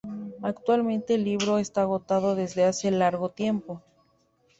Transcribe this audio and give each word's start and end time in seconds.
Actualmente 0.41 1.13
el 1.13 1.23
libro 1.25 1.59
está 1.59 1.83
agotado 1.83 2.33
desde 2.33 2.63
hace 2.63 2.89
largo 2.89 3.29
tiempo. 3.29 3.83